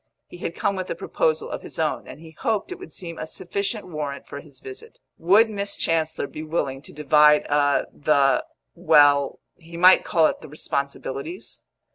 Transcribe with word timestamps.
He 0.25 0.37
had 0.39 0.55
come 0.55 0.75
with 0.75 0.89
a 0.89 0.95
proposal 0.95 1.51
of 1.51 1.61
his 1.61 1.77
own, 1.77 2.07
and 2.07 2.19
he 2.19 2.31
hoped 2.31 2.71
it 2.71 2.79
would 2.79 2.91
seem 2.91 3.19
a 3.19 3.27
sufficient 3.27 3.85
warrant 3.87 4.25
for 4.25 4.39
his 4.39 4.59
visit. 4.59 4.97
Would 5.19 5.47
Miss 5.47 5.77
Chancellor 5.77 6.25
be 6.25 6.41
willing 6.41 6.81
to 6.81 6.91
divide 6.91 7.45
a 7.45 7.85
the 7.93 8.43
well, 8.73 9.41
he 9.57 9.77
might 9.77 10.03
call 10.03 10.25
it 10.25 10.41
the 10.41 10.49
responsibilities? 10.49 11.61